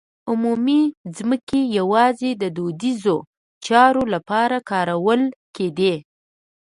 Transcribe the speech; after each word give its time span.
عمومي 0.29 0.81
ځمکې 1.17 1.61
یوازې 1.77 2.31
د 2.41 2.43
دودیزو 2.55 3.17
چارو 3.65 4.03
لپاره 4.13 4.57
کارول 4.69 5.21
کېدې. 5.55 5.95